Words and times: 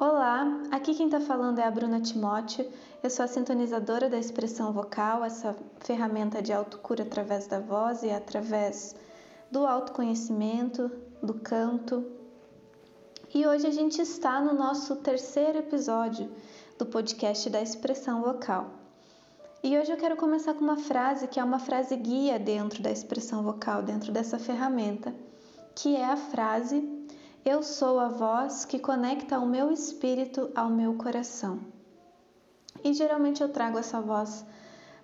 Olá, 0.00 0.62
aqui 0.70 0.94
quem 0.94 1.06
está 1.06 1.18
falando 1.18 1.58
é 1.58 1.64
a 1.64 1.70
Bruna 1.72 2.00
Timóteo. 2.00 2.64
Eu 3.02 3.10
sou 3.10 3.24
a 3.24 3.26
sintonizadora 3.26 4.08
da 4.08 4.16
expressão 4.16 4.72
vocal, 4.72 5.24
essa 5.24 5.56
ferramenta 5.80 6.40
de 6.40 6.52
autocura 6.52 7.02
através 7.02 7.48
da 7.48 7.58
voz 7.58 8.04
e 8.04 8.10
através 8.12 8.94
do 9.50 9.66
autoconhecimento, 9.66 10.88
do 11.20 11.34
canto. 11.34 12.06
E 13.34 13.44
hoje 13.44 13.66
a 13.66 13.72
gente 13.72 14.00
está 14.00 14.40
no 14.40 14.52
nosso 14.52 14.94
terceiro 14.94 15.58
episódio 15.58 16.30
do 16.78 16.86
podcast 16.86 17.50
da 17.50 17.60
expressão 17.60 18.22
vocal. 18.22 18.70
E 19.64 19.76
hoje 19.76 19.90
eu 19.90 19.96
quero 19.96 20.16
começar 20.16 20.54
com 20.54 20.62
uma 20.62 20.76
frase 20.76 21.26
que 21.26 21.40
é 21.40 21.44
uma 21.44 21.58
frase 21.58 21.96
guia 21.96 22.38
dentro 22.38 22.80
da 22.84 22.92
expressão 22.92 23.42
vocal, 23.42 23.82
dentro 23.82 24.12
dessa 24.12 24.38
ferramenta, 24.38 25.12
que 25.74 25.96
é 25.96 26.04
a 26.04 26.16
frase 26.16 26.97
Eu 27.44 27.62
sou 27.62 27.98
a 27.98 28.08
voz 28.08 28.64
que 28.64 28.78
conecta 28.78 29.38
o 29.38 29.46
meu 29.46 29.70
espírito 29.72 30.50
ao 30.54 30.68
meu 30.68 30.94
coração. 30.94 31.60
E 32.84 32.92
geralmente 32.92 33.42
eu 33.42 33.48
trago 33.48 33.78
essa 33.78 34.00
voz 34.00 34.44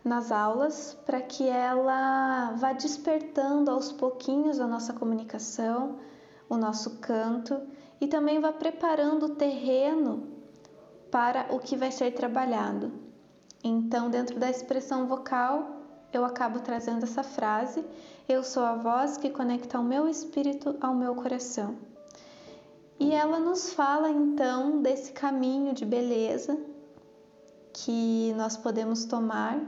nas 0.05 0.31
aulas 0.31 0.97
para 1.07 1.21
que 1.21 1.49
ela 1.49 2.53
vá 2.53 2.73
despertando 2.73 3.71
aos 3.71 3.91
pouquinhos 3.91 4.61
a 4.61 4.67
nossa 4.67 4.93
comunicação, 4.93 5.99
o 6.49 6.57
nosso 6.57 6.99
canto 6.99 7.61
e 8.01 8.07
também 8.07 8.41
vá 8.41 8.53
preparando 8.53 9.27
o 9.27 9.35
terreno 9.37 10.29
para 11.11 11.47
o 11.51 11.59
que 11.59 11.77
vai 11.77 11.91
ser 11.91 12.13
trabalhado. 12.13 12.93
Então, 13.63 14.11
dentro 14.11 14.39
da 14.39 14.51
expressão 14.51 15.07
vocal, 15.07 15.81
eu 16.13 16.25
acabo 16.25 16.61
trazendo 16.61 17.05
essa 17.05 17.23
frase: 17.23 17.85
Eu 18.29 18.45
sou 18.45 18.63
a 18.63 18.75
voz 18.75 19.17
que 19.17 19.31
conecta 19.31 19.81
o 19.81 19.85
meu 19.85 20.07
espírito 20.07 20.77
ao 20.81 20.95
meu 20.95 21.15
coração. 21.15 21.94
E 22.99 23.13
ela 23.13 23.41
nos 23.41 23.73
fala 23.73 24.09
então 24.11 24.81
desse 24.81 25.13
caminho 25.13 25.75
de 25.75 25.85
beleza 25.85 26.59
que 27.73 28.33
nós 28.37 28.57
podemos 28.57 29.05
tomar 29.05 29.61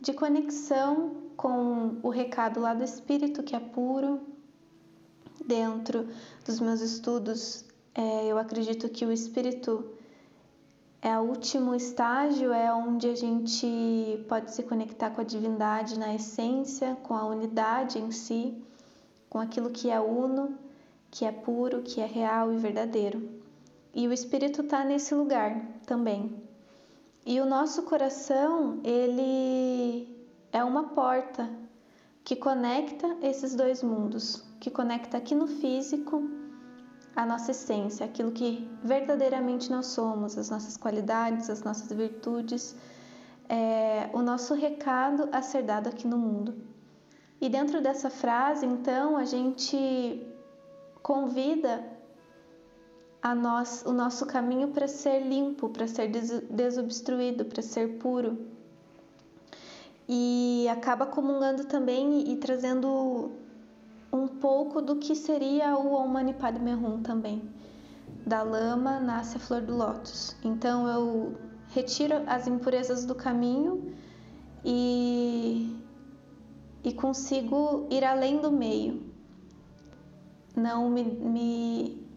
de 0.00 0.12
conexão 0.12 1.16
com 1.36 1.98
o 2.02 2.08
recado 2.10 2.60
lá 2.60 2.74
do 2.74 2.84
espírito 2.84 3.42
que 3.42 3.56
é 3.56 3.60
puro. 3.60 4.20
Dentro 5.44 6.08
dos 6.44 6.60
meus 6.60 6.80
estudos, 6.80 7.64
é, 7.94 8.26
eu 8.26 8.36
acredito 8.36 8.88
que 8.88 9.06
o 9.06 9.12
espírito 9.12 9.92
é 11.00 11.16
o 11.18 11.22
último 11.22 11.74
estágio, 11.74 12.52
é 12.52 12.72
onde 12.72 13.08
a 13.08 13.14
gente 13.14 14.24
pode 14.28 14.50
se 14.50 14.62
conectar 14.64 15.10
com 15.10 15.20
a 15.20 15.24
divindade 15.24 15.98
na 15.98 16.14
essência, 16.14 16.96
com 17.02 17.14
a 17.14 17.24
unidade 17.26 17.98
em 17.98 18.10
si, 18.10 18.60
com 19.30 19.38
aquilo 19.38 19.70
que 19.70 19.88
é 19.88 20.00
uno, 20.00 20.58
que 21.10 21.24
é 21.24 21.32
puro, 21.32 21.82
que 21.82 22.00
é 22.00 22.06
real 22.06 22.52
e 22.52 22.56
verdadeiro. 22.56 23.28
E 23.94 24.06
o 24.06 24.12
espírito 24.12 24.62
está 24.62 24.84
nesse 24.84 25.14
lugar 25.14 25.80
também. 25.86 26.42
E 27.24 27.40
o 27.40 27.46
nosso 27.46 27.82
coração, 27.82 28.80
ele 28.84 30.14
é 30.52 30.62
uma 30.62 30.90
porta 30.90 31.48
que 32.22 32.36
conecta 32.36 33.16
esses 33.22 33.54
dois 33.54 33.82
mundos, 33.82 34.44
que 34.60 34.70
conecta 34.70 35.16
aqui 35.16 35.34
no 35.34 35.46
físico 35.46 36.28
a 37.14 37.24
nossa 37.24 37.52
essência, 37.52 38.04
aquilo 38.04 38.30
que 38.30 38.70
verdadeiramente 38.84 39.70
nós 39.70 39.86
somos, 39.86 40.36
as 40.36 40.50
nossas 40.50 40.76
qualidades, 40.76 41.48
as 41.48 41.62
nossas 41.62 41.90
virtudes, 41.90 42.76
é, 43.48 44.10
o 44.12 44.20
nosso 44.20 44.54
recado 44.54 45.28
a 45.32 45.40
ser 45.40 45.62
dado 45.62 45.88
aqui 45.88 46.06
no 46.06 46.18
mundo. 46.18 46.54
E 47.40 47.48
dentro 47.48 47.80
dessa 47.80 48.10
frase, 48.10 48.66
então, 48.66 49.16
a 49.16 49.24
gente 49.24 50.26
convida 51.06 51.84
a 53.22 53.32
nós, 53.32 53.84
o 53.86 53.92
nosso 53.92 54.26
caminho 54.26 54.68
para 54.72 54.88
ser 54.88 55.20
limpo, 55.20 55.68
para 55.68 55.86
ser 55.86 56.08
desobstruído, 56.50 57.44
para 57.44 57.62
ser 57.62 57.98
puro. 58.00 58.36
E 60.08 60.66
acaba 60.68 61.06
comungando 61.06 61.64
também 61.66 62.32
e, 62.32 62.36
trazendo 62.38 63.30
um 64.12 64.26
pouco 64.26 64.82
do 64.82 64.96
que 64.96 65.14
seria 65.14 65.76
o 65.76 65.94
Om 65.94 66.08
Mani 66.08 66.34
Padme 66.34 66.74
Hum 66.74 67.00
também. 67.00 67.40
Da 68.26 68.42
lama 68.42 68.98
nasce 68.98 69.36
a 69.36 69.40
flor 69.40 69.60
do 69.60 69.76
lótus. 69.76 70.36
Então 70.42 70.88
eu 70.88 71.36
retiro 71.68 72.16
as 72.26 72.48
impurezas 72.48 73.04
do 73.04 73.14
caminho 73.14 73.94
e, 74.64 75.72
e 76.82 76.92
consigo 76.92 77.86
ir 77.92 78.02
além 78.02 78.40
do 78.40 78.50
meio. 78.50 79.15
Não 80.56 80.90
me, 80.90 81.04
me, 81.04 82.08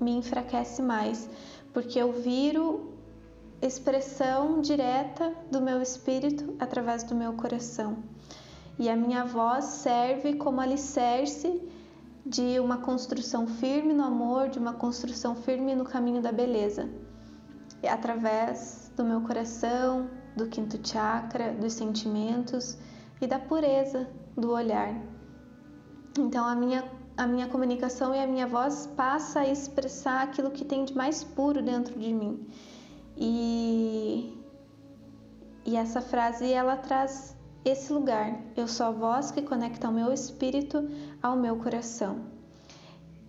me 0.00 0.12
enfraquece 0.12 0.82
mais, 0.82 1.28
porque 1.72 1.98
eu 1.98 2.10
viro 2.10 2.94
expressão 3.60 4.60
direta 4.60 5.32
do 5.50 5.60
meu 5.60 5.80
espírito 5.80 6.56
através 6.58 7.04
do 7.04 7.14
meu 7.14 7.34
coração 7.34 8.02
e 8.78 8.88
a 8.88 8.96
minha 8.96 9.24
voz 9.24 9.64
serve 9.64 10.34
como 10.34 10.60
alicerce 10.60 11.62
de 12.24 12.58
uma 12.58 12.78
construção 12.78 13.46
firme 13.46 13.92
no 13.92 14.04
amor, 14.04 14.48
de 14.48 14.58
uma 14.58 14.72
construção 14.72 15.34
firme 15.34 15.74
no 15.74 15.84
caminho 15.84 16.22
da 16.22 16.32
beleza. 16.32 16.88
E 17.82 17.88
através 17.88 18.90
do 18.96 19.04
meu 19.04 19.20
coração, 19.22 20.08
do 20.36 20.46
quinto 20.46 20.78
chakra, 20.86 21.52
dos 21.52 21.74
sentimentos 21.74 22.78
e 23.20 23.26
da 23.26 23.38
pureza 23.38 24.08
do 24.36 24.50
olhar. 24.50 24.94
Então 26.18 26.46
a 26.46 26.54
minha 26.54 26.84
a 27.22 27.26
minha 27.26 27.46
comunicação 27.48 28.14
e 28.14 28.18
a 28.18 28.26
minha 28.26 28.46
voz 28.46 28.86
passa 28.96 29.40
a 29.40 29.48
expressar 29.48 30.22
aquilo 30.22 30.50
que 30.50 30.64
tem 30.64 30.84
de 30.84 30.94
mais 30.96 31.22
puro 31.22 31.62
dentro 31.62 31.98
de 31.98 32.12
mim. 32.12 32.46
E 33.16 34.42
e 35.64 35.76
essa 35.76 36.00
frase 36.00 36.52
ela 36.52 36.76
traz 36.76 37.36
esse 37.64 37.92
lugar. 37.92 38.40
Eu 38.56 38.66
sou 38.66 38.86
a 38.86 38.90
voz 38.90 39.30
que 39.30 39.42
conecta 39.42 39.88
o 39.88 39.92
meu 39.92 40.12
espírito 40.12 40.88
ao 41.22 41.36
meu 41.36 41.56
coração. 41.56 42.26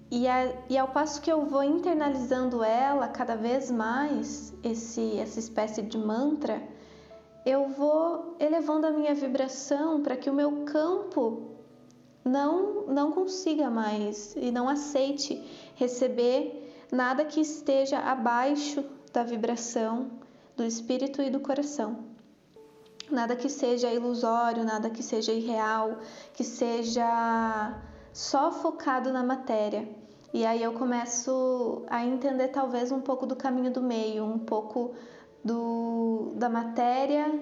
E, 0.09 0.27
a, 0.27 0.51
e 0.69 0.77
ao 0.77 0.87
passo 0.87 1.21
que 1.21 1.31
eu 1.31 1.45
vou 1.45 1.63
internalizando 1.63 2.63
ela 2.63 3.07
cada 3.07 3.35
vez 3.35 3.69
mais, 3.69 4.53
esse, 4.63 5.17
essa 5.17 5.39
espécie 5.39 5.81
de 5.81 5.97
mantra, 5.97 6.61
eu 7.45 7.67
vou 7.69 8.35
elevando 8.39 8.87
a 8.87 8.91
minha 8.91 9.13
vibração 9.13 10.01
para 10.01 10.15
que 10.15 10.29
o 10.29 10.33
meu 10.33 10.65
campo 10.65 11.52
não, 12.23 12.85
não 12.87 13.11
consiga 13.11 13.69
mais 13.69 14.35
e 14.35 14.51
não 14.51 14.69
aceite 14.69 15.43
receber 15.75 16.71
nada 16.91 17.25
que 17.25 17.41
esteja 17.41 17.99
abaixo 17.99 18.83
da 19.11 19.23
vibração 19.23 20.11
do 20.55 20.63
espírito 20.63 21.21
e 21.21 21.29
do 21.29 21.39
coração 21.39 22.13
nada 23.13 23.35
que 23.35 23.49
seja 23.49 23.91
ilusório, 23.91 24.63
nada 24.63 24.89
que 24.89 25.03
seja 25.03 25.31
irreal, 25.31 25.99
que 26.33 26.43
seja 26.43 27.79
só 28.11 28.51
focado 28.51 29.11
na 29.11 29.23
matéria. 29.23 29.87
E 30.33 30.45
aí 30.45 30.63
eu 30.63 30.73
começo 30.73 31.83
a 31.87 32.03
entender 32.03 32.47
talvez 32.47 32.91
um 32.91 33.01
pouco 33.01 33.25
do 33.25 33.35
caminho 33.35 33.71
do 33.71 33.81
meio, 33.81 34.25
um 34.25 34.39
pouco 34.39 34.93
do, 35.43 36.33
da 36.35 36.49
matéria 36.49 37.39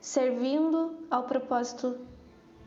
servindo 0.00 0.96
ao 1.10 1.24
propósito 1.24 1.98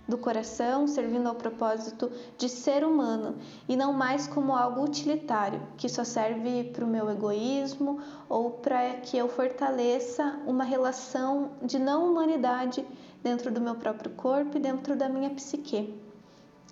do 0.08 0.18
coração, 0.18 0.88
servindo 0.88 1.28
ao 1.28 1.36
propósito 1.36 2.12
de 2.38 2.50
ser 2.50 2.84
humano 2.84 3.36
e 3.68 3.76
não 3.76 3.94
mais 3.94 4.28
como 4.28 4.56
algo 4.56 4.84
utilitário 4.84 5.62
que 5.78 5.88
só 5.88 6.04
serve 6.04 6.66
para 6.66 6.84
o 6.84 6.88
meu 6.88 7.10
egoísmo 7.10 8.00
ou 8.28 8.52
para 8.52 8.96
que 8.96 9.18
eu 9.18 9.30
fortaleça 9.30 10.40
uma 10.46 10.64
relação 10.64 11.52
de 11.62 11.80
não 11.80 12.12
humanidade 12.12 12.86
dentro 13.24 13.52
do 13.52 13.62
meu 13.62 13.76
próprio 13.76 14.12
corpo 14.12 14.58
e 14.58 14.60
dentro 14.60 14.96
da 14.96 15.08
minha 15.08 15.30
psique. 15.30 15.94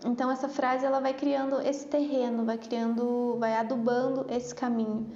Então 0.03 0.31
essa 0.31 0.47
frase 0.47 0.85
ela 0.85 0.99
vai 0.99 1.13
criando 1.13 1.61
esse 1.61 1.85
terreno, 1.85 2.45
vai 2.45 2.57
criando, 2.57 3.35
vai 3.37 3.55
adubando 3.55 4.25
esse 4.29 4.55
caminho, 4.55 5.07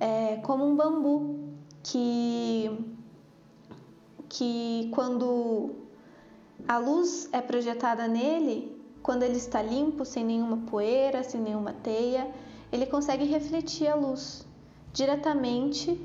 é 0.00 0.36
como 0.42 0.64
um 0.64 0.74
bambu 0.74 1.38
que 1.82 2.84
que 4.28 4.90
quando 4.92 5.85
a 6.68 6.78
luz 6.78 7.28
é 7.32 7.40
projetada 7.40 8.08
nele 8.08 8.76
quando 9.02 9.22
ele 9.22 9.36
está 9.36 9.62
limpo, 9.62 10.04
sem 10.04 10.24
nenhuma 10.24 10.56
poeira, 10.68 11.22
sem 11.22 11.40
nenhuma 11.40 11.72
teia, 11.72 12.28
ele 12.72 12.86
consegue 12.86 13.24
refletir 13.24 13.86
a 13.86 13.94
luz 13.94 14.44
diretamente 14.92 16.00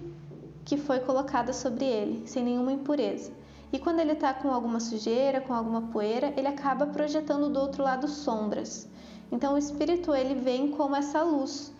que 0.64 0.78
foi 0.78 1.00
colocada 1.00 1.52
sobre 1.52 1.86
ele, 1.86 2.28
sem 2.28 2.44
nenhuma 2.44 2.72
impureza. 2.72 3.32
E 3.74 3.80
quando 3.80 4.00
ele 4.00 4.12
está 4.12 4.34
com 4.34 4.52
alguma 4.52 4.80
sujeira, 4.80 5.42
com 5.42 5.54
alguma 5.54 5.82
poeira, 5.84 6.34
ele 6.38 6.48
acaba 6.48 6.86
projetando 6.86 7.50
do 7.50 7.60
outro 7.60 7.84
lado 7.84 8.08
sombras. 8.08 8.88
Então 9.32 9.56
o 9.56 9.58
espírito 9.58 10.14
ele 10.14 10.36
vem 10.36 10.72
como 10.72 10.96
essa 10.96 11.24
luz. 11.24 11.74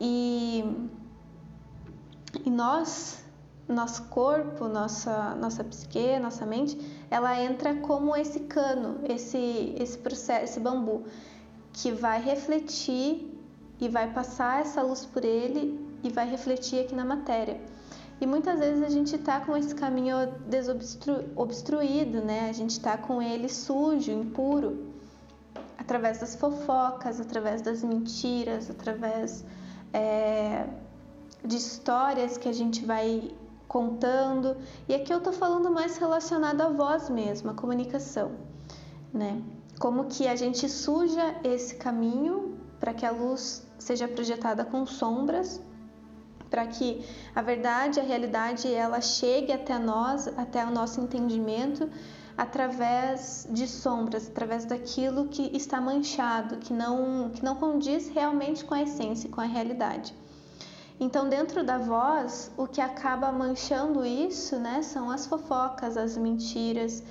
E, 0.00 0.64
e 2.44 2.50
nós 2.50 3.22
nosso 3.68 4.04
corpo, 4.04 4.68
nossa, 4.68 5.34
nossa 5.36 5.64
psique, 5.64 6.18
nossa 6.18 6.44
mente, 6.44 6.76
ela 7.10 7.40
entra 7.40 7.74
como 7.76 8.16
esse 8.16 8.40
cano, 8.40 9.00
esse, 9.08 9.74
esse 9.78 9.98
processo, 9.98 10.44
esse 10.44 10.60
bambu, 10.60 11.04
que 11.72 11.90
vai 11.92 12.20
refletir 12.22 13.30
e 13.80 13.88
vai 13.88 14.12
passar 14.12 14.60
essa 14.60 14.82
luz 14.82 15.04
por 15.04 15.24
ele 15.24 15.78
e 16.02 16.10
vai 16.10 16.28
refletir 16.28 16.80
aqui 16.80 16.94
na 16.94 17.04
matéria. 17.04 17.60
E 18.20 18.26
muitas 18.26 18.58
vezes 18.58 18.82
a 18.82 18.88
gente 18.88 19.16
está 19.16 19.40
com 19.40 19.56
esse 19.56 19.74
caminho 19.74 20.16
desobstruído, 20.46 22.20
né? 22.20 22.48
A 22.48 22.52
gente 22.52 22.70
está 22.70 22.96
com 22.96 23.20
ele 23.20 23.48
sujo, 23.48 24.12
impuro, 24.12 24.86
através 25.76 26.18
das 26.18 26.34
fofocas, 26.36 27.20
através 27.20 27.60
das 27.60 27.82
mentiras, 27.82 28.70
através 28.70 29.44
é, 29.92 30.64
de 31.44 31.56
histórias 31.56 32.38
que 32.38 32.48
a 32.48 32.52
gente 32.52 32.84
vai 32.84 33.30
contando. 33.68 34.56
E 34.88 34.94
aqui 34.94 35.12
eu 35.12 35.20
tô 35.20 35.32
falando 35.32 35.70
mais 35.70 35.96
relacionado 35.96 36.60
à 36.60 36.68
voz 36.68 37.08
mesmo, 37.08 37.50
à 37.50 37.54
comunicação, 37.54 38.32
né? 39.12 39.42
Como 39.78 40.04
que 40.04 40.28
a 40.28 40.36
gente 40.36 40.68
suja 40.68 41.34
esse 41.42 41.76
caminho 41.76 42.56
para 42.78 42.94
que 42.94 43.04
a 43.04 43.10
luz 43.10 43.66
seja 43.78 44.06
projetada 44.06 44.64
com 44.64 44.86
sombras, 44.86 45.60
para 46.48 46.66
que 46.66 47.04
a 47.34 47.42
verdade, 47.42 47.98
a 47.98 48.02
realidade, 48.02 48.72
ela 48.72 49.00
chegue 49.00 49.52
até 49.52 49.78
nós, 49.78 50.28
até 50.28 50.64
o 50.64 50.70
nosso 50.70 51.00
entendimento 51.00 51.90
através 52.36 53.46
de 53.50 53.66
sombras, 53.66 54.28
através 54.28 54.64
daquilo 54.64 55.28
que 55.28 55.56
está 55.56 55.80
manchado, 55.80 56.56
que 56.56 56.72
não 56.72 57.30
que 57.30 57.44
não 57.44 57.54
condiz 57.54 58.08
realmente 58.08 58.64
com 58.64 58.74
a 58.74 58.82
essência, 58.82 59.30
com 59.30 59.40
a 59.40 59.44
realidade. 59.44 60.14
Então, 60.98 61.28
dentro 61.28 61.64
da 61.64 61.76
voz, 61.76 62.52
o 62.56 62.66
que 62.66 62.80
acaba 62.80 63.32
manchando 63.32 64.04
isso, 64.06 64.56
né, 64.56 64.80
são 64.82 65.10
as 65.10 65.26
fofocas, 65.26 65.96
as 65.96 66.16
mentiras, 66.16 67.02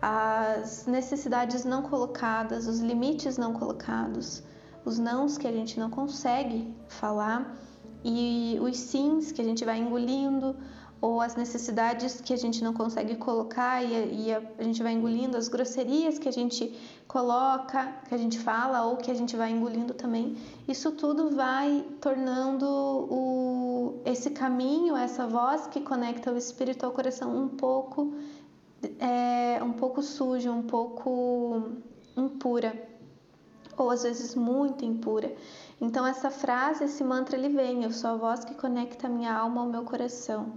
as 0.00 0.86
necessidades 0.86 1.64
não 1.64 1.82
colocadas, 1.82 2.66
os 2.66 2.80
limites 2.80 3.36
não 3.36 3.52
colocados, 3.52 4.42
os 4.84 4.98
nãos 4.98 5.36
que 5.36 5.46
a 5.46 5.52
gente 5.52 5.78
não 5.78 5.90
consegue 5.90 6.74
falar 6.88 7.56
e 8.04 8.58
os 8.60 8.76
sims 8.76 9.32
que 9.32 9.40
a 9.42 9.44
gente 9.44 9.64
vai 9.64 9.78
engolindo 9.78 10.56
ou 11.00 11.20
as 11.20 11.36
necessidades 11.36 12.20
que 12.20 12.32
a 12.32 12.36
gente 12.36 12.64
não 12.64 12.72
consegue 12.72 13.16
colocar 13.16 13.82
e, 13.82 14.32
a, 14.32 14.42
a, 14.58 14.62
gente 14.62 14.82
vai 14.82 14.92
engolindo, 14.92 15.36
as 15.36 15.48
grosserias 15.48 16.18
que 16.18 16.28
a 16.28 16.32
gente 16.32 16.74
coloca, 17.06 17.92
que 18.08 18.14
a 18.14 18.18
gente 18.18 18.38
fala 18.38 18.84
ou 18.86 18.96
que 18.96 19.10
a 19.10 19.14
gente 19.14 19.36
vai 19.36 19.50
engolindo 19.50 19.92
também, 19.94 20.36
isso 20.66 20.92
tudo 20.92 21.30
vai 21.30 21.84
tornando 22.00 22.66
o, 22.66 24.00
esse 24.04 24.30
caminho, 24.30 24.96
essa 24.96 25.26
voz 25.26 25.66
que 25.66 25.80
conecta 25.80 26.32
o 26.32 26.36
espírito 26.36 26.86
ao 26.86 26.92
coração 26.92 27.36
um 27.36 27.48
pouco, 27.48 28.14
é, 28.98 29.62
um 29.62 29.72
pouco 29.72 30.02
suja, 30.02 30.50
um 30.50 30.62
pouco 30.62 31.72
impura, 32.16 32.74
ou 33.76 33.90
às 33.90 34.02
vezes 34.02 34.34
muito 34.34 34.84
impura. 34.84 35.34
Então 35.78 36.06
essa 36.06 36.30
frase, 36.30 36.84
esse 36.84 37.04
mantra, 37.04 37.36
ele 37.36 37.50
vem: 37.50 37.84
eu 37.84 37.92
sou 37.92 38.10
a 38.10 38.16
voz 38.16 38.44
que 38.46 38.54
conecta 38.54 39.06
a 39.06 39.10
minha 39.10 39.34
alma 39.34 39.60
ao 39.60 39.68
meu 39.68 39.82
coração 39.82 40.54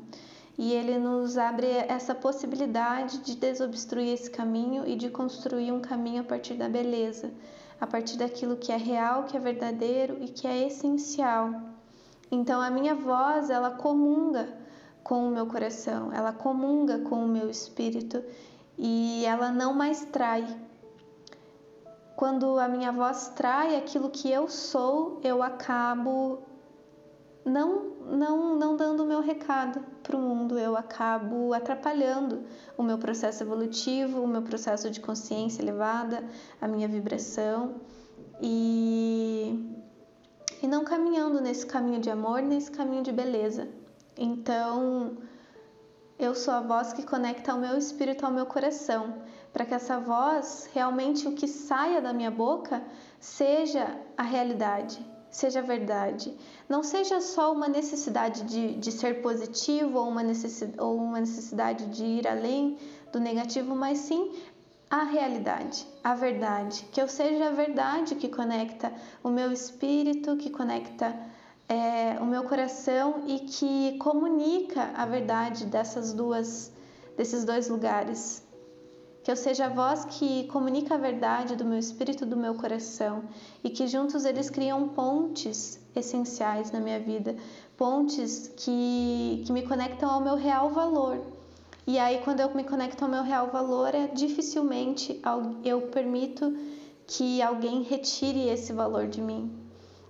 e 0.59 0.73
ele 0.73 0.97
nos 0.97 1.37
abre 1.37 1.67
essa 1.87 2.13
possibilidade 2.13 3.19
de 3.19 3.37
desobstruir 3.37 4.09
esse 4.09 4.29
caminho 4.29 4.85
e 4.85 4.97
de 4.97 5.09
construir 5.09 5.71
um 5.71 5.79
caminho 5.79 6.19
a 6.19 6.25
partir 6.25 6.55
da 6.55 6.67
beleza, 6.67 7.31
a 7.79 7.87
partir 7.87 8.17
daquilo 8.17 8.57
que 8.57 8.69
é 8.69 8.75
real, 8.75 9.23
que 9.23 9.37
é 9.37 9.39
verdadeiro 9.39 10.17
e 10.19 10.27
que 10.27 10.45
é 10.45 10.67
essencial. 10.67 11.49
Então 12.29 12.59
a 12.59 12.69
minha 12.69 12.93
voz, 12.93 13.49
ela 13.49 13.71
comunga 13.71 14.49
com 15.01 15.29
o 15.29 15.31
meu 15.31 15.47
coração, 15.47 16.11
ela 16.11 16.33
comunga 16.33 16.99
com 16.99 17.23
o 17.23 17.27
meu 17.29 17.49
espírito 17.49 18.21
e 18.77 19.23
ela 19.25 19.51
não 19.51 19.73
mais 19.73 20.03
trai. 20.11 20.45
Quando 22.17 22.59
a 22.59 22.67
minha 22.67 22.91
voz 22.91 23.29
trai 23.29 23.77
aquilo 23.77 24.09
que 24.09 24.29
eu 24.29 24.49
sou, 24.49 25.21
eu 25.23 25.41
acabo 25.41 26.48
não, 27.49 27.95
não, 28.05 28.55
não 28.55 28.75
dando 28.75 29.03
o 29.03 29.05
meu 29.05 29.21
recado 29.21 29.81
para 30.03 30.15
o 30.15 30.21
mundo, 30.21 30.57
eu 30.57 30.77
acabo 30.77 31.53
atrapalhando 31.53 32.43
o 32.77 32.83
meu 32.83 32.97
processo 32.97 33.43
evolutivo, 33.43 34.21
o 34.21 34.27
meu 34.27 34.41
processo 34.41 34.89
de 34.89 34.99
consciência 34.99 35.61
elevada, 35.61 36.23
a 36.61 36.67
minha 36.67 36.87
vibração 36.87 37.75
e, 38.41 39.77
e 40.61 40.67
não 40.67 40.83
caminhando 40.83 41.41
nesse 41.41 41.65
caminho 41.65 41.99
de 41.99 42.09
amor, 42.09 42.41
nesse 42.41 42.71
caminho 42.71 43.03
de 43.03 43.11
beleza. 43.11 43.67
Então, 44.17 45.17
eu 46.17 46.35
sou 46.35 46.53
a 46.53 46.61
voz 46.61 46.93
que 46.93 47.03
conecta 47.03 47.53
o 47.53 47.59
meu 47.59 47.77
espírito 47.77 48.25
ao 48.25 48.31
meu 48.31 48.45
coração, 48.45 49.21
para 49.51 49.65
que 49.65 49.73
essa 49.73 49.99
voz, 49.99 50.69
realmente 50.73 51.27
o 51.27 51.33
que 51.33 51.47
saia 51.47 52.01
da 52.01 52.13
minha 52.13 52.29
boca, 52.29 52.83
seja 53.19 53.97
a 54.17 54.23
realidade, 54.23 54.99
seja 55.31 55.61
verdade. 55.61 56.33
Não 56.67 56.83
seja 56.83 57.21
só 57.21 57.51
uma 57.51 57.67
necessidade 57.67 58.43
de, 58.43 58.75
de 58.75 58.91
ser 58.91 59.21
positivo 59.21 59.99
ou 59.99 60.07
uma, 60.07 60.23
necessidade, 60.23 60.79
ou 60.81 60.95
uma 60.95 61.19
necessidade 61.19 61.85
de 61.87 62.03
ir 62.03 62.27
além 62.27 62.77
do 63.11 63.19
negativo, 63.19 63.75
mas 63.75 63.99
sim 63.99 64.31
a 64.89 65.03
realidade, 65.03 65.85
a 66.03 66.15
verdade. 66.15 66.85
Que 66.91 67.01
eu 67.01 67.07
seja 67.07 67.47
a 67.47 67.51
verdade 67.51 68.15
que 68.15 68.27
conecta 68.27 68.91
o 69.23 69.29
meu 69.29 69.51
espírito, 69.51 70.37
que 70.37 70.49
conecta 70.49 71.15
é, 71.67 72.19
o 72.19 72.25
meu 72.25 72.43
coração 72.43 73.23
e 73.27 73.39
que 73.39 73.97
comunica 73.99 74.91
a 74.95 75.05
verdade 75.05 75.65
dessas 75.65 76.13
duas, 76.13 76.71
desses 77.15 77.45
dois 77.45 77.69
lugares 77.69 78.43
que 79.29 79.33
eu 79.33 79.37
seja 79.37 79.67
a 79.67 79.69
voz 79.69 80.05
que 80.05 80.47
comunica 80.47 80.95
a 80.95 80.97
verdade 80.97 81.55
do 81.55 81.63
meu 81.63 81.77
espírito, 81.77 82.25
do 82.25 82.35
meu 82.35 82.55
coração 82.55 83.25
e 83.63 83.69
que 83.69 83.85
juntos 83.85 84.25
eles 84.25 84.49
criam 84.49 84.87
pontes 84.89 85.79
essenciais 85.95 86.71
na 86.71 86.79
minha 86.79 86.99
vida, 86.99 87.35
pontes 87.77 88.51
que, 88.57 89.43
que 89.45 89.51
me 89.53 89.61
conectam 89.61 90.09
ao 90.09 90.19
meu 90.19 90.33
real 90.33 90.71
valor. 90.71 91.21
E 91.85 91.99
aí, 91.99 92.21
quando 92.23 92.39
eu 92.39 92.51
me 92.55 92.63
conecto 92.63 93.05
ao 93.05 93.11
meu 93.11 93.21
real 93.21 93.51
valor, 93.51 93.93
é 93.93 94.07
dificilmente 94.07 95.21
eu 95.63 95.83
permito 95.83 96.51
que 97.05 97.39
alguém 97.39 97.83
retire 97.83 98.49
esse 98.49 98.73
valor 98.73 99.05
de 99.07 99.21
mim. 99.21 99.55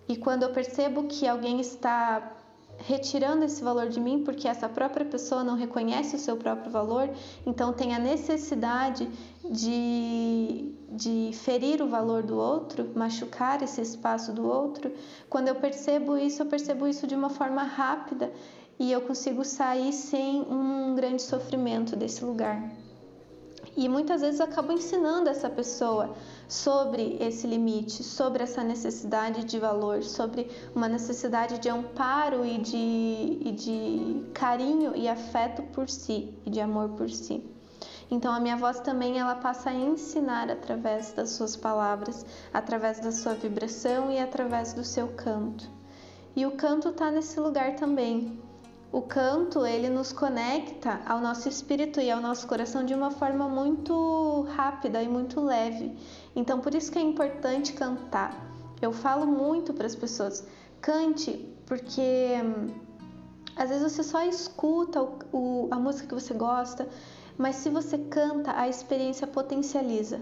E 0.08 0.16
quando 0.16 0.44
eu 0.44 0.54
percebo 0.54 1.08
que 1.08 1.28
alguém 1.28 1.60
está 1.60 2.38
retirando 2.88 3.44
esse 3.44 3.64
valor 3.64 3.90
de 3.90 4.00
mim 4.00 4.24
porque 4.24 4.48
essa 4.48 4.70
própria 4.70 5.06
pessoa 5.06 5.44
não 5.44 5.56
reconhece 5.56 6.16
o 6.16 6.20
seu 6.20 6.38
próprio 6.38 6.72
valor, 6.72 7.10
então 7.46 7.74
tem 7.74 7.94
a 7.94 8.00
necessidade 8.00 9.10
de, 9.50 10.72
de 10.92 11.32
ferir 11.34 11.82
o 11.82 11.88
valor 11.88 12.24
do 12.24 12.38
outro, 12.38 12.90
machucar 12.96 13.62
esse 13.62 13.82
espaço 13.82 14.32
do 14.32 14.48
outro. 14.48 14.92
Quando 15.30 15.48
eu 15.48 15.56
percebo 15.56 16.18
isso, 16.18 16.42
eu 16.42 16.46
percebo 16.46 16.88
isso 16.88 17.06
de 17.06 17.16
uma 17.16 17.30
forma 17.30 17.64
rápida 17.64 18.32
e 18.80 18.92
eu 18.92 19.02
consigo 19.02 19.44
sair 19.44 19.92
sem 19.92 20.42
um 20.42 20.96
grande 20.96 21.22
sofrimento 21.22 21.96
desse 21.96 22.24
lugar. 22.24 22.79
E 23.82 23.88
muitas 23.88 24.20
vezes 24.20 24.42
acabo 24.42 24.74
ensinando 24.74 25.30
essa 25.30 25.50
pessoa 25.50 26.14
sobre 26.50 27.16
esse 27.22 27.48
limite, 27.48 28.04
sobre 28.04 28.44
essa 28.44 28.62
necessidade 28.62 29.46
de 29.46 29.58
valor, 29.58 30.04
sobre 30.04 30.52
uma 30.76 30.90
necessidade 30.90 31.60
de 31.60 31.70
amparo 31.70 32.46
e 32.46 32.58
de, 32.58 33.38
e 33.40 33.52
de 33.54 34.32
carinho 34.34 34.94
e 34.98 35.08
afeto 35.08 35.64
por 35.72 35.88
si 35.88 36.38
e 36.46 36.50
de 36.50 36.60
amor 36.60 36.90
por 36.90 37.10
si. 37.10 37.42
Então 38.12 38.34
a 38.34 38.40
minha 38.42 38.58
voz 38.58 38.82
também 38.82 39.18
ela 39.18 39.36
passa 39.36 39.70
a 39.70 39.74
ensinar 39.74 40.52
através 40.52 41.14
das 41.14 41.30
suas 41.30 41.56
palavras, 41.56 42.26
através 42.54 43.00
da 43.00 43.14
sua 43.14 43.34
vibração 43.34 44.12
e 44.12 44.20
através 44.20 44.74
do 44.74 44.84
seu 44.84 45.08
canto. 45.08 45.72
E 46.36 46.46
o 46.46 46.52
canto 46.52 46.90
está 46.90 47.10
nesse 47.10 47.40
lugar 47.40 47.78
também, 47.78 48.42
o 48.92 49.02
canto 49.02 49.66
ele 49.66 49.88
nos 49.88 50.12
conecta 50.12 51.00
ao 51.06 51.20
nosso 51.20 51.48
espírito 51.48 52.02
e 52.02 52.10
ao 52.10 52.20
nosso 52.20 52.48
coração 52.48 52.84
de 52.84 52.94
uma 52.94 53.12
forma 53.12 53.48
muito 53.48 54.48
rápida 54.56 55.02
e 55.04 55.08
muito 55.08 55.40
leve. 55.42 55.96
Então, 56.36 56.60
por 56.60 56.74
isso 56.74 56.92
que 56.92 56.98
é 56.98 57.02
importante 57.02 57.74
cantar. 57.74 58.50
Eu 58.82 58.92
falo 58.92 59.28
muito 59.28 59.74
para 59.74 59.86
as 59.86 59.96
pessoas: 59.96 60.44
cante, 60.82 61.54
porque 61.68 62.34
hum, 62.44 62.68
às 63.56 63.70
vezes 63.70 63.92
você 63.92 64.04
só 64.04 64.24
escuta 64.26 65.04
o, 65.04 65.20
o, 65.32 65.68
a 65.70 65.78
música 65.78 66.08
que 66.08 66.14
você 66.14 66.34
gosta, 66.34 66.88
mas 67.38 67.58
se 67.58 67.70
você 67.70 67.98
canta, 67.98 68.58
a 68.58 68.68
experiência 68.68 69.28
potencializa. 69.28 70.20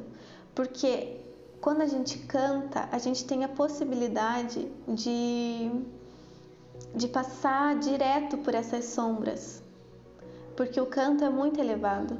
Porque 0.53 1.21
quando 1.61 1.81
a 1.81 1.87
gente 1.87 2.19
canta, 2.19 2.89
a 2.91 2.97
gente 2.97 3.25
tem 3.25 3.43
a 3.43 3.47
possibilidade 3.47 4.67
de 4.87 5.71
de 6.95 7.07
passar 7.07 7.77
direto 7.79 8.37
por 8.39 8.55
essas 8.55 8.85
sombras, 8.85 9.61
porque 10.55 10.79
o 10.79 10.85
canto 10.85 11.23
é 11.23 11.29
muito 11.29 11.59
elevado 11.59 12.17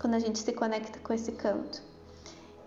quando 0.00 0.14
a 0.14 0.18
gente 0.18 0.38
se 0.38 0.52
conecta 0.52 0.98
com 1.00 1.12
esse 1.12 1.32
canto. 1.32 1.82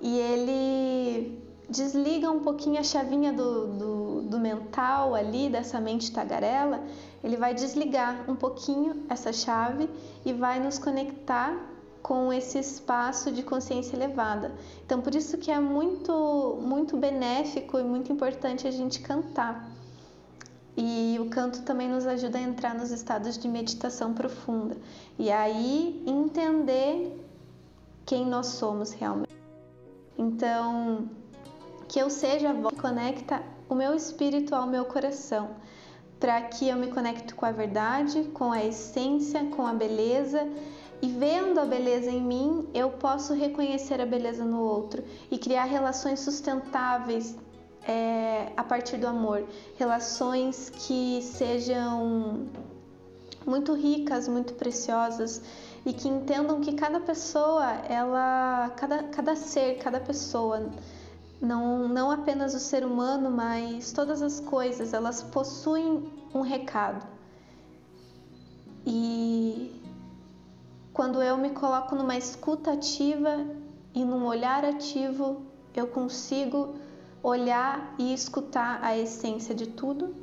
E 0.02 0.18
ele 0.18 1.42
desliga 1.70 2.30
um 2.30 2.40
pouquinho 2.42 2.80
a 2.80 2.84
chavinha 2.84 3.32
do, 3.32 3.68
do, 3.68 4.22
do, 4.24 4.40
mental 4.40 5.16
ali, 5.16 5.50
dessa 5.50 5.80
mente 5.80 6.12
tagarela, 6.12 6.84
ele 7.24 7.38
vai 7.38 7.54
desligar 7.54 8.30
um 8.30 8.36
pouquinho 8.36 9.06
essa 9.10 9.32
chave 9.32 9.90
e 10.26 10.34
vai 10.34 10.60
nos 10.60 10.78
conectar 10.78 11.56
com 12.02 12.34
esse 12.34 12.60
espaço 12.60 13.32
de 13.32 13.44
consciência 13.44 13.96
elevada. 13.96 14.52
Então, 14.86 15.00
por 15.00 15.16
isso 15.16 15.38
que 15.38 15.50
é 15.50 15.60
muito, 15.60 16.60
muito 16.62 16.98
benéfico 16.98 17.80
e 17.80 17.84
muito 17.84 18.12
importante 18.12 18.68
a 18.68 18.72
gente 18.72 19.00
cantar 19.00 19.72
E 20.76 21.18
o 21.20 21.30
canto 21.30 21.62
também 21.64 21.90
nos 21.90 22.06
ajuda 22.06 22.38
a 22.38 22.42
entrar 22.42 22.74
nos 22.74 22.92
estados 22.92 23.38
de 23.38 23.48
meditação 23.48 24.14
profunda 24.14 24.78
e 25.20 25.30
aí 25.30 26.02
entender 26.08 27.20
quem 28.06 28.26
nós 28.26 28.48
somos 28.48 28.92
realmente. 28.92 29.36
Então, 30.18 31.10
que 31.88 32.00
eu 32.00 32.10
seja 32.10 32.50
a 32.50 32.54
voz 32.54 32.74
que 32.74 32.82
conecta 32.82 33.44
o 33.68 33.76
meu 33.76 33.94
espírito 33.94 34.56
ao 34.56 34.66
meu 34.66 34.86
coração, 34.86 35.52
para 36.20 36.42
que 36.42 36.70
eu 36.70 36.78
me 36.78 36.88
conecte 36.88 37.34
com 37.34 37.46
a 37.46 37.52
verdade, 37.52 38.24
com 38.34 38.52
a 38.52 38.64
essência, 38.64 39.46
com 39.46 39.66
a 39.66 39.74
beleza 39.74 40.48
e 41.02 41.08
vendo 41.08 41.60
a 41.60 41.66
beleza 41.66 42.12
em 42.12 42.22
mim, 42.22 42.70
eu 42.76 42.92
posso 42.92 43.34
reconhecer 43.34 44.00
a 44.00 44.06
beleza 44.06 44.46
no 44.46 44.62
outro 44.62 45.04
e 45.32 45.38
criar 45.38 45.64
relações 45.64 46.20
sustentáveis 46.20 47.36
é, 47.88 48.52
a 48.56 48.64
partir 48.64 48.98
do 48.98 49.08
amor, 49.08 49.46
relações 49.78 50.70
que 50.70 51.22
sejam 51.22 52.48
muito 53.46 53.74
ricas, 53.74 54.28
muito 54.28 54.54
preciosas 54.54 55.42
e 55.86 55.94
que 55.94 56.08
entendam 56.08 56.62
que 56.62 56.74
cada 56.74 57.00
pessoa, 57.00 57.72
ela, 57.90 58.72
cada, 58.78 59.04
cada 59.04 59.36
ser, 59.36 59.80
cada 59.80 60.00
pessoa, 60.00 60.70
não, 61.42 61.88
não 61.88 62.12
apenas 62.12 62.54
o 62.54 62.60
ser 62.60 62.86
humano, 62.86 63.32
mas 63.32 63.92
todas 63.92 64.22
as 64.22 64.40
coisas, 64.40 64.94
elas 64.94 65.24
possuem 65.24 66.08
um 66.34 66.42
recado. 66.42 67.06
E 68.86 69.82
quando 70.94 71.22
eu 71.22 71.38
me 71.38 71.50
coloco 71.50 71.96
numa 71.96 72.16
escuta 72.16 72.74
ativa 72.74 73.44
e 73.94 74.06
num 74.06 74.26
olhar 74.26 74.64
ativo, 74.64 75.42
eu 75.76 75.88
consigo 75.88 76.76
olhar 77.24 77.94
e 77.98 78.14
escutar 78.14 78.80
a 78.84 78.98
essência 78.98 79.54
de 79.54 79.68
tudo. 79.68 80.16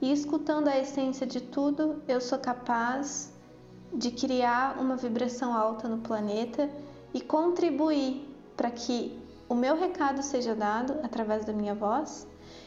E 0.00 0.12
escutando 0.12 0.68
a 0.68 0.78
essência 0.78 1.26
de 1.26 1.40
tudo, 1.40 2.02
eu 2.06 2.20
sou 2.20 2.38
capaz 2.38 3.32
de 3.92 4.10
criar 4.10 4.78
uma 4.78 4.96
vibração 4.96 5.54
alta 5.56 5.88
no 5.88 5.98
planeta 5.98 6.68
e 7.14 7.20
contribuir 7.20 8.28
para 8.56 8.70
que 8.70 9.18
o 9.48 9.54
meu 9.54 9.76
recado 9.76 10.22
seja 10.22 10.54
dado 10.54 10.94
através 11.02 11.44
da 11.44 11.52
minha 11.52 11.74
voz 11.74 12.26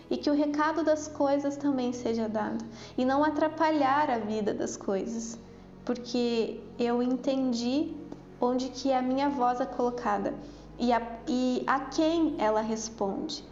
e 0.09 0.17
que 0.17 0.29
o 0.29 0.33
recado 0.33 0.83
das 0.83 1.07
coisas 1.07 1.55
também 1.55 1.93
seja 1.93 2.27
dado 2.27 2.65
e 2.97 3.05
não 3.05 3.23
atrapalhar 3.23 4.09
a 4.09 4.17
vida 4.17 4.53
das 4.53 4.75
coisas, 4.75 5.37
porque 5.85 6.59
eu 6.79 7.03
entendi 7.03 7.93
onde 8.41 8.69
que 8.69 8.91
a 8.91 9.01
minha 9.01 9.29
voz 9.29 9.59
é 9.61 9.65
colocada 9.65 10.33
e 10.79 10.91
a, 10.91 11.01
e 11.27 11.63
a 11.67 11.81
quem 11.81 12.35
ela 12.39 12.61
responde. 12.61 13.43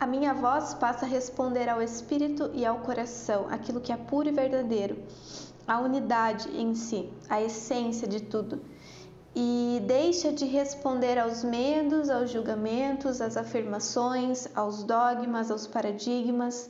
A 0.00 0.06
minha 0.06 0.32
voz 0.32 0.72
passa 0.72 1.04
a 1.04 1.08
responder 1.08 1.68
ao 1.68 1.82
espírito 1.82 2.50
e 2.54 2.64
ao 2.64 2.78
coração, 2.78 3.46
aquilo 3.50 3.82
que 3.82 3.92
é 3.92 3.96
puro 3.98 4.28
e 4.28 4.32
verdadeiro, 4.32 4.96
a 5.68 5.78
unidade 5.78 6.48
em 6.56 6.74
si, 6.74 7.12
a 7.28 7.42
essência 7.42 8.08
de 8.08 8.20
tudo 8.20 8.60
e 9.34 9.80
deixa 9.86 10.32
de 10.32 10.44
responder 10.44 11.18
aos 11.18 11.44
medos, 11.44 12.10
aos 12.10 12.30
julgamentos, 12.30 13.20
às 13.20 13.36
afirmações, 13.36 14.48
aos 14.56 14.82
dogmas, 14.82 15.50
aos 15.50 15.66
paradigmas, 15.66 16.68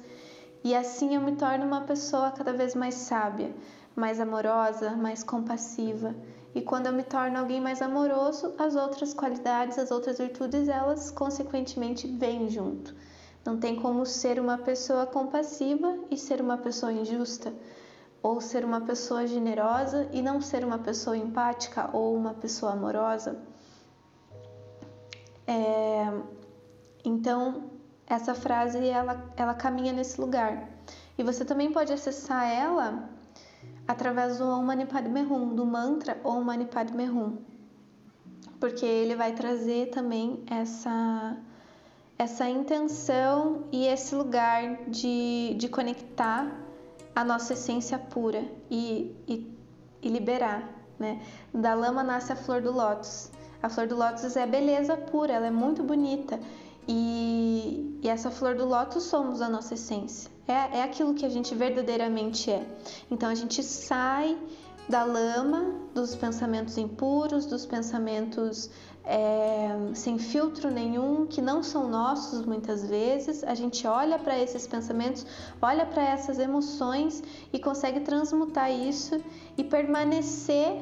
e 0.62 0.74
assim 0.74 1.14
eu 1.14 1.22
me 1.22 1.36
torno 1.36 1.64
uma 1.64 1.82
pessoa 1.82 2.30
cada 2.30 2.52
vez 2.52 2.74
mais 2.74 2.94
sábia, 2.94 3.54
mais 3.96 4.20
amorosa, 4.20 4.90
mais 4.90 5.22
compassiva. 5.22 6.14
E 6.54 6.60
quando 6.60 6.86
eu 6.86 6.92
me 6.92 7.02
torno 7.02 7.38
alguém 7.38 7.60
mais 7.60 7.80
amoroso, 7.80 8.54
as 8.58 8.74
outras 8.74 9.14
qualidades, 9.14 9.78
as 9.78 9.90
outras 9.90 10.18
virtudes, 10.18 10.68
elas 10.68 11.10
consequentemente 11.10 12.06
vêm 12.06 12.48
junto. 12.50 12.94
Não 13.44 13.58
tem 13.58 13.76
como 13.76 14.04
ser 14.04 14.38
uma 14.38 14.58
pessoa 14.58 15.06
compassiva 15.06 15.98
e 16.10 16.16
ser 16.16 16.40
uma 16.40 16.58
pessoa 16.58 16.92
injusta 16.92 17.52
ou 18.22 18.40
ser 18.40 18.64
uma 18.64 18.82
pessoa 18.82 19.26
generosa 19.26 20.08
e 20.12 20.20
não 20.20 20.40
ser 20.40 20.64
uma 20.64 20.78
pessoa 20.78 21.16
empática 21.16 21.88
ou 21.92 22.14
uma 22.14 22.34
pessoa 22.34 22.72
amorosa. 22.72 23.40
É, 25.46 26.12
então, 27.04 27.70
essa 28.06 28.34
frase 28.34 28.86
ela, 28.86 29.32
ela 29.36 29.54
caminha 29.54 29.92
nesse 29.92 30.20
lugar. 30.20 30.68
E 31.16 31.22
você 31.22 31.44
também 31.44 31.72
pode 31.72 31.92
acessar 31.92 32.46
ela 32.46 33.08
através 33.86 34.38
do 34.38 34.44
Om 34.44 34.62
Mani 34.62 34.86
Padme 34.86 35.22
Hum, 35.22 35.54
do 35.54 35.64
mantra 35.64 36.20
Om 36.22 36.42
Mani 36.42 36.66
Padme 36.66 37.08
Hum, 37.08 37.38
porque 38.58 38.84
ele 38.84 39.16
vai 39.16 39.32
trazer 39.32 39.90
também 39.90 40.44
essa 40.46 41.36
essa 42.20 42.46
intenção 42.46 43.64
e 43.72 43.86
esse 43.86 44.14
lugar 44.14 44.84
de, 44.88 45.54
de 45.56 45.68
conectar 45.70 46.54
a 47.16 47.24
nossa 47.24 47.54
essência 47.54 47.98
pura 47.98 48.44
e, 48.70 49.16
e, 49.26 49.58
e 50.02 50.08
liberar. 50.10 50.68
Né? 50.98 51.22
Da 51.52 51.72
lama 51.72 52.02
nasce 52.02 52.30
a 52.30 52.36
flor 52.36 52.60
do 52.60 52.70
lótus. 52.70 53.30
A 53.62 53.70
flor 53.70 53.86
do 53.86 53.96
lótus 53.96 54.36
é 54.36 54.46
beleza 54.46 54.98
pura, 54.98 55.32
ela 55.32 55.46
é 55.46 55.50
muito 55.50 55.82
bonita. 55.82 56.38
E, 56.86 57.98
e, 58.02 58.06
essa 58.06 58.30
flor 58.30 58.54
do 58.54 58.66
lótus 58.66 59.04
somos 59.04 59.40
a 59.40 59.48
nossa 59.48 59.72
essência. 59.72 60.30
É, 60.46 60.80
é 60.80 60.82
aquilo 60.82 61.14
que 61.14 61.24
a 61.24 61.30
gente 61.30 61.54
verdadeiramente 61.54 62.50
é. 62.50 62.66
Então 63.10 63.30
a 63.30 63.34
gente 63.34 63.62
sai 63.62 64.36
da 64.90 65.04
lama, 65.04 65.74
dos 65.94 66.14
pensamentos 66.14 66.76
impuros, 66.76 67.46
dos 67.46 67.64
pensamentos 67.64 68.68
é, 69.04 69.68
sem 69.94 70.18
filtro 70.18 70.70
nenhum, 70.70 71.26
que 71.26 71.40
não 71.40 71.62
são 71.62 71.88
nossos 71.88 72.44
muitas 72.44 72.86
vezes. 72.86 73.42
A 73.44 73.54
gente 73.54 73.86
olha 73.86 74.18
para 74.18 74.38
esses 74.38 74.66
pensamentos, 74.66 75.26
olha 75.60 75.86
para 75.86 76.02
essas 76.02 76.38
emoções 76.38 77.22
e 77.52 77.58
consegue 77.58 78.00
transmutar 78.00 78.70
isso 78.70 79.20
e 79.56 79.64
permanecer, 79.64 80.76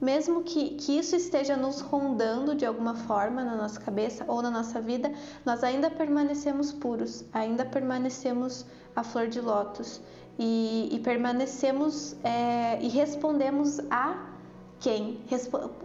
mesmo 0.00 0.42
que, 0.42 0.70
que 0.70 0.98
isso 0.98 1.16
esteja 1.16 1.56
nos 1.56 1.80
rondando 1.80 2.54
de 2.54 2.66
alguma 2.66 2.94
forma 2.94 3.42
na 3.42 3.56
nossa 3.56 3.80
cabeça 3.80 4.24
ou 4.28 4.42
na 4.42 4.50
nossa 4.50 4.80
vida, 4.80 5.12
nós 5.44 5.64
ainda 5.64 5.90
permanecemos 5.90 6.72
puros, 6.72 7.24
ainda 7.32 7.64
permanecemos 7.64 8.64
a 8.94 9.02
flor 9.02 9.28
de 9.28 9.40
lótus 9.40 10.00
e, 10.38 10.88
e 10.92 10.98
permanecemos 11.00 12.16
é, 12.22 12.78
e 12.80 12.88
respondemos 12.88 13.80
a 13.90 14.33
quem? 14.80 15.20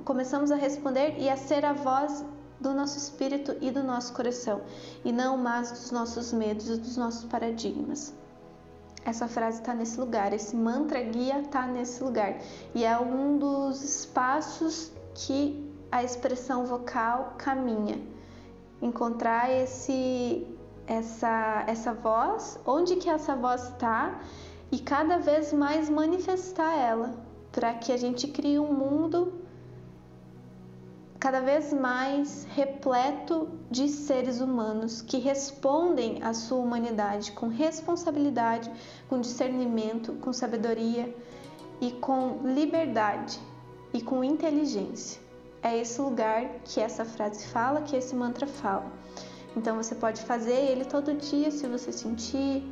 Começamos 0.03 0.51
a 0.51 0.55
responder 0.55 1.15
e 1.17 1.29
a 1.29 1.37
ser 1.37 1.65
a 1.65 1.73
voz 1.73 2.23
do 2.59 2.73
nosso 2.73 2.97
espírito 2.97 3.55
e 3.61 3.71
do 3.71 3.81
nosso 3.81 4.13
coração, 4.13 4.61
e 5.03 5.11
não 5.11 5.37
mais 5.37 5.71
dos 5.71 5.91
nossos 5.91 6.33
medos 6.33 6.67
e 6.69 6.77
dos 6.77 6.97
nossos 6.97 7.23
paradigmas. 7.25 8.13
Essa 9.05 9.27
frase 9.27 9.61
está 9.61 9.73
nesse 9.73 9.99
lugar, 9.99 10.33
esse 10.33 10.55
mantra 10.55 11.01
guia 11.01 11.39
está 11.39 11.65
nesse 11.65 12.03
lugar, 12.03 12.37
e 12.75 12.83
é 12.83 12.99
um 12.99 13.37
dos 13.37 13.81
espaços 13.81 14.91
que 15.15 15.73
a 15.91 16.03
expressão 16.03 16.65
vocal 16.65 17.35
caminha. 17.37 17.99
Encontrar 18.81 19.49
esse, 19.49 20.45
essa, 20.85 21.63
essa 21.65 21.93
voz, 21.93 22.59
onde 22.65 22.97
que 22.97 23.09
essa 23.09 23.35
voz 23.35 23.63
está, 23.69 24.19
e 24.71 24.77
cada 24.79 25.17
vez 25.17 25.51
mais 25.53 25.89
manifestar 25.89 26.77
ela, 26.77 27.28
para 27.51 27.73
que 27.73 27.91
a 27.91 27.97
gente 27.97 28.27
crie 28.27 28.59
um 28.59 28.73
mundo 28.73 29.33
cada 31.19 31.41
vez 31.41 31.73
mais 31.73 32.47
repleto 32.55 33.49
de 33.69 33.89
seres 33.89 34.39
humanos 34.39 35.01
que 35.01 35.17
respondem 35.17 36.23
à 36.23 36.33
sua 36.33 36.59
humanidade 36.59 37.33
com 37.33 37.47
responsabilidade, 37.47 38.71
com 39.09 39.19
discernimento, 39.19 40.13
com 40.13 40.31
sabedoria 40.31 41.13
e 41.81 41.91
com 41.91 42.39
liberdade 42.45 43.37
e 43.93 44.01
com 44.01 44.23
inteligência. 44.23 45.21
É 45.61 45.77
esse 45.77 45.99
lugar 46.01 46.45
que 46.63 46.79
essa 46.79 47.03
frase 47.03 47.45
fala, 47.47 47.81
que 47.81 47.97
esse 47.97 48.15
mantra 48.15 48.47
fala. 48.47 48.89
Então 49.57 49.75
você 49.75 49.95
pode 49.95 50.21
fazer 50.21 50.55
ele 50.55 50.85
todo 50.85 51.13
dia 51.15 51.51
se 51.51 51.67
você 51.67 51.91
sentir, 51.91 52.63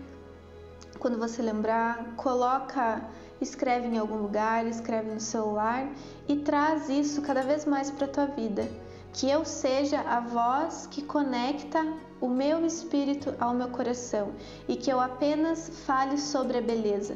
quando 0.97 1.17
você 1.17 1.41
lembrar, 1.41 2.15
coloca 2.15 3.01
escreve 3.39 3.87
em 3.87 3.97
algum 3.97 4.17
lugar, 4.17 4.65
escreve 4.65 5.11
no 5.11 5.19
celular 5.19 5.87
e 6.27 6.37
traz 6.37 6.89
isso 6.89 7.21
cada 7.21 7.41
vez 7.41 7.65
mais 7.65 7.91
para 7.91 8.05
a 8.05 8.09
tua 8.09 8.25
vida. 8.25 8.67
Que 9.13 9.29
eu 9.29 9.45
seja 9.45 10.01
a 10.01 10.19
voz 10.19 10.87
que 10.89 11.01
conecta 11.01 11.85
o 12.19 12.27
meu 12.27 12.65
espírito 12.65 13.33
ao 13.39 13.53
meu 13.53 13.69
coração 13.69 14.31
e 14.67 14.75
que 14.75 14.91
eu 14.91 14.99
apenas 14.99 15.69
fale 15.85 16.17
sobre 16.17 16.57
a 16.57 16.61
beleza 16.61 17.15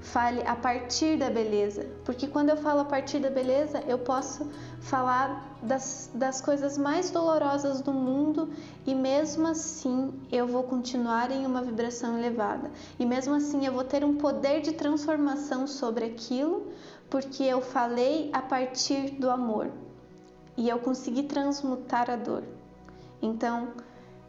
fale 0.00 0.42
a 0.46 0.54
partir 0.54 1.18
da 1.18 1.28
beleza, 1.28 1.86
porque 2.04 2.26
quando 2.26 2.50
eu 2.50 2.56
falo 2.56 2.80
a 2.80 2.84
partir 2.84 3.18
da 3.18 3.30
beleza, 3.30 3.82
eu 3.86 3.98
posso 3.98 4.48
falar 4.80 5.56
das, 5.62 6.10
das 6.14 6.40
coisas 6.40 6.78
mais 6.78 7.10
dolorosas 7.10 7.80
do 7.80 7.92
mundo 7.92 8.48
e 8.86 8.94
mesmo 8.94 9.46
assim 9.46 10.12
eu 10.30 10.46
vou 10.46 10.62
continuar 10.62 11.30
em 11.30 11.44
uma 11.44 11.62
vibração 11.62 12.16
elevada, 12.16 12.70
e 12.98 13.04
mesmo 13.04 13.34
assim 13.34 13.66
eu 13.66 13.72
vou 13.72 13.84
ter 13.84 14.04
um 14.04 14.14
poder 14.16 14.60
de 14.60 14.72
transformação 14.72 15.66
sobre 15.66 16.04
aquilo, 16.04 16.72
porque 17.10 17.42
eu 17.42 17.60
falei 17.60 18.30
a 18.32 18.40
partir 18.40 19.10
do 19.12 19.30
amor 19.30 19.70
e 20.56 20.68
eu 20.68 20.78
consegui 20.78 21.22
transmutar 21.22 22.10
a 22.10 22.16
dor. 22.16 22.42
Então, 23.22 23.68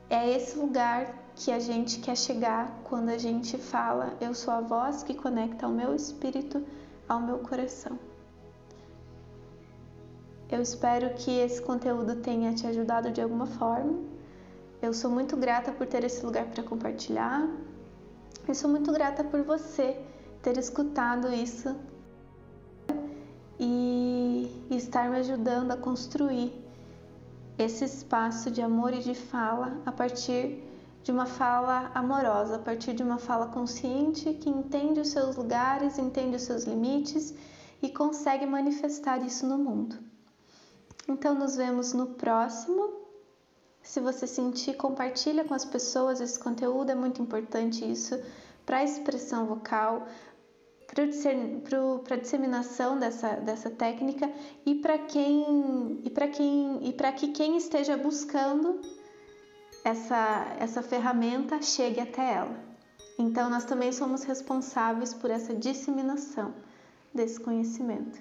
é 0.09 0.29
esse 0.35 0.57
lugar 0.57 1.13
que 1.39 1.53
a 1.53 1.59
gente 1.59 1.99
quer 1.99 2.17
chegar 2.17 2.81
quando 2.83 3.09
a 3.09 3.17
gente 3.17 3.57
fala: 3.57 4.13
Eu 4.19 4.33
sou 4.33 4.53
a 4.53 4.59
voz 4.59 5.03
que 5.03 5.13
conecta 5.13 5.67
o 5.67 5.71
meu 5.71 5.95
espírito 5.95 6.61
ao 7.07 7.21
meu 7.21 7.39
coração. 7.39 7.97
Eu 10.51 10.61
espero 10.61 11.13
que 11.15 11.31
esse 11.31 11.61
conteúdo 11.61 12.17
tenha 12.17 12.53
te 12.53 12.67
ajudado 12.67 13.09
de 13.11 13.21
alguma 13.21 13.45
forma. 13.45 13.97
Eu 14.81 14.93
sou 14.93 15.09
muito 15.09 15.37
grata 15.37 15.71
por 15.71 15.87
ter 15.87 16.03
esse 16.03 16.25
lugar 16.25 16.45
para 16.47 16.61
compartilhar. 16.61 17.47
Eu 18.45 18.53
sou 18.53 18.69
muito 18.69 18.91
grata 18.91 19.23
por 19.23 19.41
você 19.43 19.97
ter 20.41 20.57
escutado 20.57 21.31
isso 21.33 21.73
e 23.57 24.51
estar 24.71 25.09
me 25.09 25.17
ajudando 25.17 25.71
a 25.71 25.77
construir 25.77 26.51
esse 27.57 27.85
espaço 27.85 28.51
de 28.51 28.61
amor 28.61 28.93
e 28.93 28.99
de 28.99 29.13
fala 29.13 29.77
a 29.85 29.91
partir 29.91 30.68
de 31.09 31.13
uma 31.13 31.25
fala 31.25 31.89
amorosa, 31.95 32.57
a 32.57 32.59
partir 32.59 32.93
de 32.93 33.01
uma 33.01 33.17
fala 33.17 33.47
consciente 33.47 34.31
que 34.35 34.47
entende 34.47 34.99
os 34.99 35.07
seus 35.07 35.35
lugares, 35.35 35.97
entende 35.97 36.35
os 36.35 36.43
seus 36.43 36.65
limites 36.65 37.33
e 37.81 37.89
consegue 37.89 38.45
manifestar 38.45 39.17
isso 39.25 39.47
no 39.47 39.57
mundo. 39.57 39.97
Então, 41.07 41.33
nos 41.33 41.55
vemos 41.55 41.93
no 41.93 42.05
próximo. 42.13 42.93
Se 43.81 43.99
você 43.99 44.27
sentir, 44.27 44.75
compartilha 44.75 45.43
com 45.43 45.55
as 45.55 45.65
pessoas 45.65 46.21
esse 46.21 46.37
conteúdo, 46.37 46.91
é 46.91 46.95
muito 46.95 47.19
importante 47.23 47.91
isso 47.91 48.15
para 48.63 48.77
a 48.77 48.83
expressão 48.83 49.47
vocal, 49.47 50.05
para 50.93 52.15
a 52.15 52.19
disseminação 52.19 52.99
dessa, 52.99 53.31
dessa 53.37 53.71
técnica 53.71 54.31
e 54.63 54.75
para 54.75 54.99
quem 54.99 56.01
e 56.03 56.09
para 56.11 56.27
quem 56.27 56.87
e 56.87 56.93
para 56.93 57.11
que 57.11 57.29
quem 57.29 57.57
esteja 57.57 57.97
buscando 57.97 58.79
essa, 59.83 60.55
essa 60.59 60.81
ferramenta 60.81 61.61
chegue 61.61 61.99
até 61.99 62.33
ela. 62.33 62.57
Então 63.17 63.49
nós 63.49 63.65
também 63.65 63.91
somos 63.91 64.23
responsáveis 64.23 65.13
por 65.13 65.29
essa 65.29 65.53
disseminação 65.53 66.53
desse 67.13 67.39
conhecimento. 67.39 68.19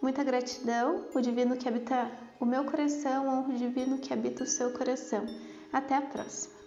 Muita 0.00 0.22
gratidão, 0.22 1.06
o 1.14 1.20
divino 1.20 1.56
que 1.56 1.68
habita 1.68 2.10
o 2.40 2.46
meu 2.46 2.64
coração, 2.64 3.28
honra 3.28 3.52
o 3.52 3.56
divino 3.56 3.98
que 3.98 4.12
habita 4.12 4.44
o 4.44 4.46
seu 4.46 4.72
coração. 4.72 5.26
Até 5.72 5.96
a 5.96 6.02
próxima. 6.02 6.57